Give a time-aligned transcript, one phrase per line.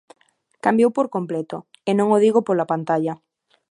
[0.65, 1.57] Cambiou por completo,
[1.89, 3.13] e non o digo pola pantalla.